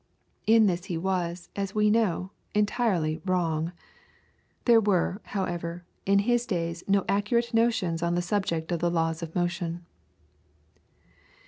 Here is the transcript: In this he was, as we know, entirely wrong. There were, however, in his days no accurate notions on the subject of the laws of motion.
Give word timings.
In 0.47 0.65
this 0.65 0.85
he 0.85 0.97
was, 0.97 1.49
as 1.55 1.75
we 1.75 1.91
know, 1.91 2.31
entirely 2.55 3.21
wrong. 3.23 3.71
There 4.65 4.81
were, 4.81 5.21
however, 5.25 5.83
in 6.07 6.17
his 6.25 6.47
days 6.47 6.83
no 6.87 7.05
accurate 7.07 7.53
notions 7.53 8.01
on 8.01 8.15
the 8.15 8.21
subject 8.23 8.71
of 8.71 8.79
the 8.79 8.89
laws 8.89 9.21
of 9.21 9.35
motion. 9.35 9.85